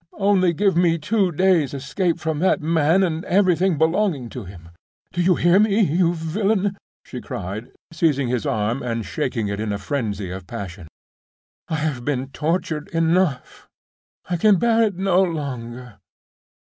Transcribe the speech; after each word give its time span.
Only 0.17 0.51
give 0.51 0.75
me 0.75 0.97
two 0.97 1.31
days' 1.31 1.75
escape 1.75 2.17
from 2.17 2.39
that 2.39 2.59
man 2.59 3.03
and 3.03 3.23
everything 3.25 3.77
belonging 3.77 4.29
to 4.29 4.45
him! 4.45 4.69
Do 5.13 5.21
you 5.21 5.35
hear, 5.35 5.59
you 5.61 6.15
villain?" 6.15 6.75
she 7.05 7.21
cried, 7.21 7.69
seizing 7.93 8.27
his 8.27 8.43
arm 8.43 8.81
and 8.81 9.05
shaking 9.05 9.47
it 9.47 9.59
in 9.59 9.71
a 9.71 9.77
frenzy 9.77 10.31
of 10.31 10.47
passion; 10.47 10.87
"I 11.67 11.75
have 11.75 12.03
been 12.03 12.29
tortured 12.29 12.87
enough—I 12.87 14.37
can 14.37 14.55
bear 14.57 14.81
it 14.81 14.95
no 14.95 15.21
longer!" 15.21 15.99